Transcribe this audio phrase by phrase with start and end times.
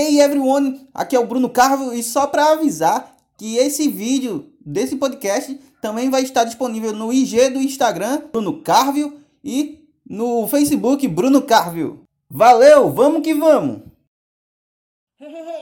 [0.00, 4.94] Hey everyone, aqui é o Bruno Carvalho e só para avisar que esse vídeo desse
[4.94, 11.42] podcast também vai estar disponível no IG do Instagram Bruno Carvalho e no Facebook Bruno
[11.42, 12.04] Carvalho.
[12.30, 13.82] Valeu, vamos que vamos!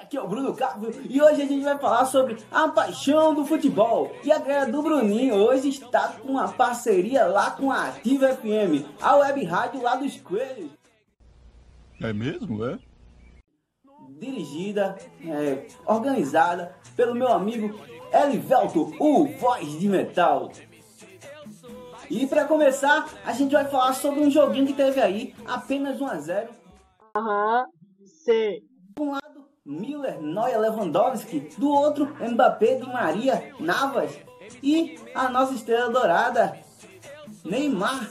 [0.00, 3.44] Aqui é o Bruno Carvalho e hoje a gente vai falar sobre a paixão do
[3.44, 4.12] futebol.
[4.24, 8.88] E a galera do Bruninho hoje está com uma parceria lá com a Ativa FM,
[8.98, 10.70] a web rádio lá dos Coelhos.
[12.00, 12.78] É mesmo, é?
[14.10, 17.78] Dirigida, é, organizada pelo meu amigo
[18.12, 20.50] Elivelto, o Voz de Metal.
[22.10, 26.06] E para começar, a gente vai falar sobre um joguinho que teve aí, apenas 1
[26.06, 26.48] a 0
[27.16, 27.66] Aham,
[28.24, 28.62] sei.
[28.98, 31.48] um lado, Miller, Neuer, Lewandowski.
[31.56, 34.18] Do outro, Mbappé, Di Maria, Navas.
[34.62, 36.58] E a nossa estrela dourada,
[37.44, 38.10] Neymar.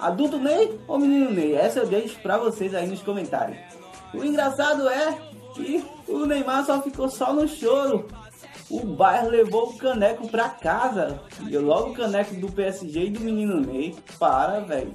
[0.00, 1.54] Adulto Ney ou menino Ney?
[1.54, 3.58] Essa eu deixo pra vocês aí nos comentários.
[4.14, 5.18] O engraçado é
[5.54, 8.06] que o Neymar só ficou só no choro.
[8.70, 11.20] O Bayern levou o caneco pra casa.
[11.48, 13.96] E logo o caneco do PSG e do menino Ney.
[14.18, 14.92] Para, velho.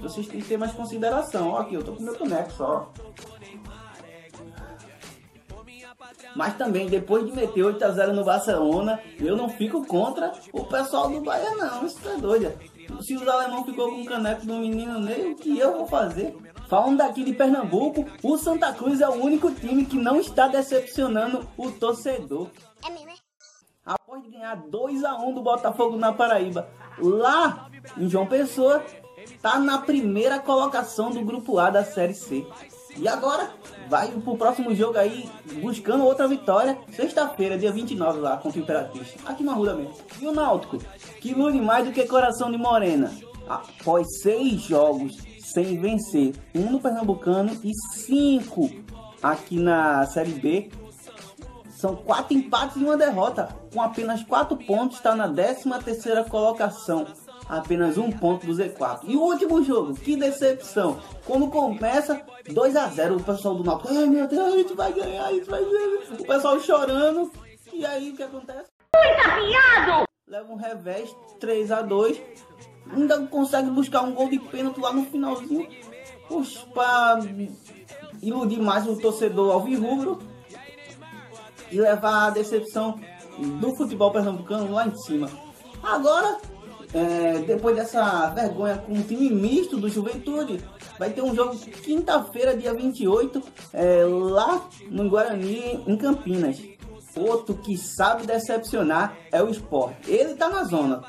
[0.00, 1.50] Vocês têm que ter mais consideração.
[1.50, 2.92] Ó, aqui, eu tô com meu caneco só.
[6.34, 11.22] Mas também, depois de meter 8x0 no Barcelona, eu não fico contra o pessoal do
[11.22, 11.86] Bahia, não.
[11.86, 12.52] Isso é doido.
[13.00, 16.36] Se os alemão ficou com o caneco do menino Ney, o que eu vou fazer?
[16.68, 21.46] Falando daqui de Pernambuco, o Santa Cruz é o único time que não está decepcionando
[21.56, 22.48] o torcedor.
[22.84, 23.14] É mesmo, é?
[23.84, 28.84] Após ganhar 2x1 do Botafogo na Paraíba, lá em João Pessoa,
[29.40, 32.44] tá na primeira colocação do grupo A da Série C.
[32.96, 33.50] E agora
[33.88, 39.14] vai pro próximo jogo aí, buscando outra vitória, sexta-feira, dia 29, lá contra o Imperatriz,
[39.24, 39.94] aqui na rua mesmo.
[40.20, 40.78] E o Náutico,
[41.20, 43.12] que ilude mais do que coração de morena.
[43.46, 45.14] Após seis jogos
[45.56, 48.68] sem vencer, um no Pernambucano e cinco
[49.22, 50.70] aqui na Série B,
[51.70, 53.48] são quatro empates e uma derrota.
[53.72, 57.06] Com apenas quatro pontos, está na 13 terceira colocação.
[57.48, 59.00] Apenas um ponto do Z4.
[59.04, 61.00] E o último jogo, que decepção.
[61.24, 62.20] Quando começa
[62.52, 65.32] 2 a 0 o pessoal do Náutico, ai meu Deus, a gente vai ganhar, a
[65.32, 66.20] gente vai ganhar.
[66.20, 67.32] O pessoal chorando.
[67.72, 68.68] E aí o que acontece?
[70.28, 72.20] Leva um revés, 3 a 2
[72.92, 75.68] Ainda consegue buscar um gol de pênalti lá no finalzinho.
[76.28, 77.20] Puxa, pra
[78.22, 80.18] iludir mais o torcedor alvirrubro
[81.70, 82.98] e levar a decepção
[83.38, 85.28] do futebol pernambucano lá em cima.
[85.82, 86.38] Agora,
[86.94, 90.60] é, depois dessa vergonha com o time misto do Juventude,
[90.98, 93.42] vai ter um jogo quinta-feira, dia 28,
[93.72, 96.60] é, lá no Guarani, em Campinas.
[97.16, 99.94] Outro que sabe decepcionar é o Sport.
[100.06, 101.02] Ele tá na zona.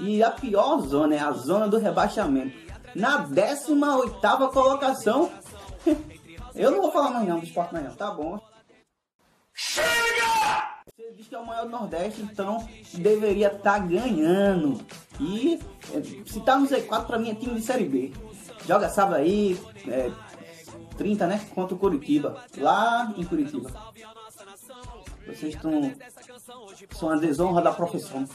[0.00, 2.56] E a pior zona é a zona do rebaixamento.
[2.94, 5.30] Na 18 colocação.
[6.54, 8.38] Eu não vou falar mais não do Sport não, tá bom?
[9.52, 14.80] Você diz que é o maior do Nordeste, então deveria estar ganhando.
[15.20, 15.58] E
[15.92, 18.12] é, se tá no Z4, pra mim é time de Série B.
[18.66, 20.12] Joga sábado aí, é,
[20.96, 21.40] 30, né?
[21.54, 22.44] Contra o Curitiba.
[22.56, 23.70] Lá em Curitiba.
[25.26, 25.92] Vocês estão.
[26.90, 28.26] São a desonra da profissão.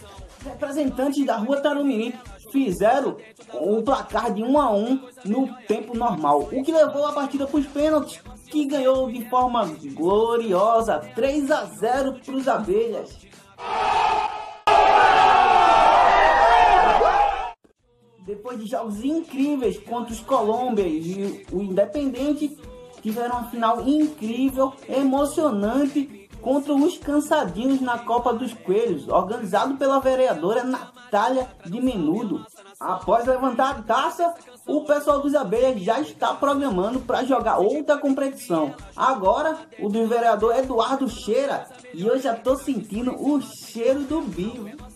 [0.43, 2.15] Representantes da rua Tarumiri
[2.51, 3.17] fizeram
[3.53, 7.59] o placar de 1 a 1 no tempo normal, o que levou a partida para
[7.59, 13.15] os pênaltis, que ganhou de forma gloriosa 3 a 0 para os abelhas.
[18.25, 22.57] Depois de jogos incríveis contra os Colômbia e o Independente,
[23.03, 30.63] tiveram uma final incrível, emocionante contra os Cansadinhos na Copa dos Coelhos, organizado pela vereadora
[30.63, 32.45] Natália de Menudo.
[32.79, 34.33] Após levantar a taça,
[34.65, 38.73] o pessoal dos Abelhas já está programando para jogar outra competição.
[38.95, 44.88] Agora, o do vereador Eduardo Cheira, e eu já tô sentindo o cheiro do bicho.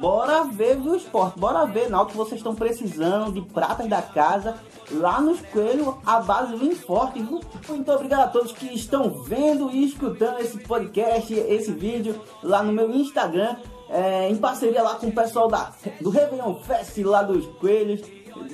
[0.00, 1.38] Bora ver, viu, esporte?
[1.38, 4.56] Bora ver, que vocês estão precisando de pratas da casa.
[4.90, 7.20] Lá nos coelhos, a base vem forte?
[7.20, 12.72] Muito obrigado a todos que estão vendo e escutando esse podcast, esse vídeo lá no
[12.72, 13.56] meu Instagram.
[13.90, 18.00] é, em parceria lá com o pessoal da, do Réveillon Fest lá dos Coelhos.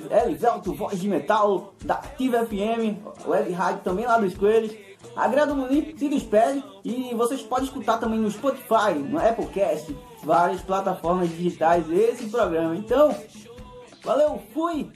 [0.09, 2.97] Elivelto, Voz de Metal, da Ativa FM,
[3.27, 4.71] Web Rádio também lá dos Coelhos.
[5.15, 10.61] A Grada Muniz se despede e vocês podem escutar também no Spotify, no Applecast, várias
[10.61, 12.75] plataformas digitais esse programa.
[12.75, 13.15] Então,
[14.03, 14.89] valeu, fui!